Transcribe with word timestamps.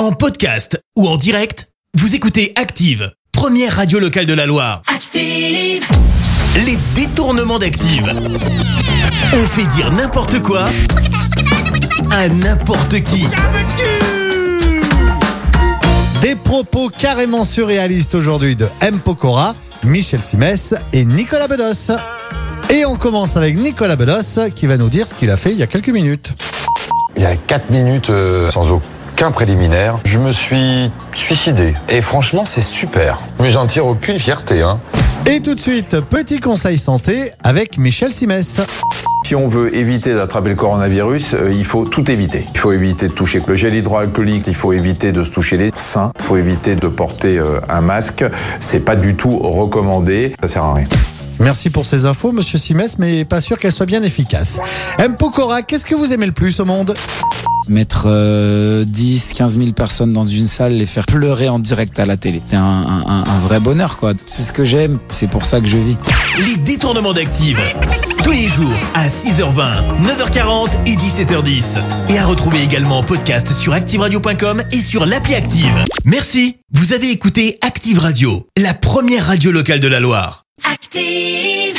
En 0.00 0.12
podcast 0.12 0.82
ou 0.96 1.06
en 1.06 1.18
direct, 1.18 1.68
vous 1.92 2.14
écoutez 2.14 2.54
Active, 2.56 3.12
première 3.32 3.76
radio 3.76 3.98
locale 3.98 4.24
de 4.24 4.32
la 4.32 4.46
Loire. 4.46 4.80
Active, 4.86 5.84
Les 6.64 6.78
détournements 6.94 7.58
d'Active. 7.58 8.10
On 9.34 9.44
fait 9.44 9.66
dire 9.66 9.92
n'importe 9.92 10.40
quoi 10.40 10.70
à 12.10 12.30
n'importe 12.30 13.02
qui. 13.02 13.26
Des 16.22 16.34
propos 16.34 16.88
carrément 16.88 17.44
surréalistes 17.44 18.14
aujourd'hui 18.14 18.56
de 18.56 18.68
M. 18.80 19.00
Pokora, 19.00 19.54
Michel 19.84 20.22
Simès 20.22 20.74
et 20.94 21.04
Nicolas 21.04 21.46
Bedos. 21.46 21.92
Et 22.70 22.86
on 22.86 22.96
commence 22.96 23.36
avec 23.36 23.54
Nicolas 23.54 23.96
Bedos 23.96 24.48
qui 24.54 24.66
va 24.66 24.78
nous 24.78 24.88
dire 24.88 25.06
ce 25.06 25.14
qu'il 25.14 25.28
a 25.28 25.36
fait 25.36 25.50
il 25.52 25.58
y 25.58 25.62
a 25.62 25.66
quelques 25.66 25.90
minutes. 25.90 26.32
Il 27.16 27.22
y 27.22 27.26
a 27.26 27.36
4 27.36 27.68
minutes, 27.68 28.08
euh, 28.08 28.50
sans 28.50 28.72
aucun 29.20 29.32
préliminaire, 29.32 29.98
je 30.06 30.18
me 30.18 30.32
suis 30.32 30.90
suicidé. 31.14 31.74
Et 31.90 32.00
franchement, 32.00 32.46
c'est 32.46 32.62
super. 32.62 33.20
Mais 33.38 33.50
j'en 33.50 33.66
tire 33.66 33.86
aucune 33.86 34.18
fierté. 34.18 34.62
Hein. 34.62 34.80
Et 35.26 35.40
tout 35.40 35.54
de 35.54 35.60
suite, 35.60 36.00
petit 36.00 36.40
conseil 36.40 36.78
santé 36.78 37.30
avec 37.44 37.76
Michel 37.76 38.14
Simès. 38.14 38.62
Si 39.26 39.34
on 39.34 39.46
veut 39.46 39.76
éviter 39.76 40.14
d'attraper 40.14 40.48
le 40.48 40.54
coronavirus, 40.54 41.34
euh, 41.34 41.52
il 41.52 41.66
faut 41.66 41.84
tout 41.84 42.10
éviter. 42.10 42.46
Il 42.54 42.58
faut 42.58 42.72
éviter 42.72 43.08
de 43.08 43.12
toucher 43.12 43.42
le 43.46 43.54
gel 43.54 43.74
hydroalcoolique, 43.74 44.46
il 44.46 44.54
faut 44.54 44.72
éviter 44.72 45.12
de 45.12 45.22
se 45.22 45.30
toucher 45.30 45.58
les 45.58 45.70
seins, 45.76 46.12
il 46.18 46.24
faut 46.24 46.38
éviter 46.38 46.74
de 46.74 46.88
porter 46.88 47.36
euh, 47.36 47.60
un 47.68 47.82
masque. 47.82 48.24
C'est 48.58 48.80
pas 48.80 48.96
du 48.96 49.16
tout 49.16 49.36
recommandé, 49.38 50.34
ça 50.40 50.48
sert 50.48 50.64
à 50.64 50.72
rien. 50.72 50.86
Merci 51.40 51.68
pour 51.68 51.84
ces 51.84 52.06
infos, 52.06 52.32
monsieur 52.32 52.56
Simès, 52.56 52.98
mais 52.98 53.26
pas 53.26 53.42
sûr 53.42 53.58
qu'elles 53.58 53.72
soient 53.72 53.84
bien 53.84 54.02
efficaces. 54.02 54.60
M. 54.98 55.16
Pokora, 55.16 55.60
qu'est-ce 55.60 55.84
que 55.84 55.94
vous 55.94 56.14
aimez 56.14 56.26
le 56.26 56.32
plus 56.32 56.58
au 56.60 56.64
monde? 56.64 56.96
Mettre 57.70 58.04
euh, 58.06 58.84
10, 58.84 59.32
15 59.34 59.58
000 59.58 59.72
personnes 59.72 60.12
dans 60.12 60.26
une 60.26 60.46
salle, 60.46 60.72
les 60.74 60.86
faire 60.86 61.06
pleurer 61.06 61.48
en 61.48 61.58
direct 61.58 61.98
à 61.98 62.06
la 62.06 62.16
télé. 62.16 62.40
C'est 62.44 62.56
un, 62.56 62.62
un- 62.62 63.04
un- 63.06 63.24
un 63.26 63.38
vrai 63.40 63.60
bonheur, 63.60 63.96
quoi. 63.96 64.12
C'est 64.26 64.42
ce 64.42 64.52
que 64.52 64.64
j'aime, 64.64 64.98
c'est 65.10 65.28
pour 65.28 65.44
ça 65.44 65.60
que 65.60 65.66
je 65.66 65.78
vis. 65.78 65.96
Les 66.46 66.56
détournements 66.56 67.12
d'Active. 67.12 67.58
Tous 68.24 68.32
les 68.32 68.46
jours 68.48 68.70
à 68.94 69.06
6h20, 69.08 70.02
9h40 70.02 70.70
et 70.86 70.94
17h10. 70.96 71.78
Et 72.10 72.18
à 72.18 72.26
retrouver 72.26 72.62
également 72.62 72.98
en 72.98 73.02
podcast 73.02 73.50
sur 73.52 73.72
ActiveRadio.com 73.72 74.62
et 74.72 74.80
sur 74.80 75.06
l'appli 75.06 75.34
Active. 75.34 75.72
Merci. 76.04 76.56
Vous 76.72 76.92
avez 76.92 77.10
écouté 77.10 77.58
Active 77.62 77.98
Radio, 77.98 78.46
la 78.58 78.74
première 78.74 79.26
radio 79.26 79.50
locale 79.50 79.80
de 79.80 79.88
la 79.88 80.00
Loire. 80.00 80.44
active. 80.70 81.76